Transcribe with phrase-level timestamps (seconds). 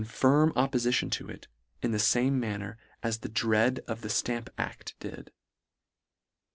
[0.01, 1.47] in pofition to it,
[1.83, 5.31] in the fame manner as the dread of the Stamp ail did.